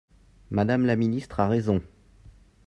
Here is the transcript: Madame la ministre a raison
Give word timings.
Madame 0.49 0.87
la 0.87 0.95
ministre 0.95 1.41
a 1.41 1.47
raison 1.47 1.79